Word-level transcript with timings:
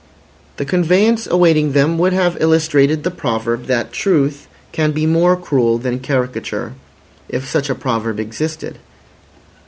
The 0.57 0.65
conveyance 0.65 1.27
awaiting 1.29 1.73
them 1.73 1.99
would 1.99 2.11
have 2.11 2.35
illustrated 2.39 3.03
the 3.03 3.11
proverb 3.11 3.65
that 3.67 3.93
"truth 3.93 4.47
can 4.71 4.93
be 4.93 5.05
more 5.05 5.37
cruel 5.37 5.77
than 5.77 5.99
caricature," 5.99 6.73
if 7.29 7.47
such 7.47 7.69
a 7.69 7.75
proverb 7.75 8.19
existed. 8.19 8.79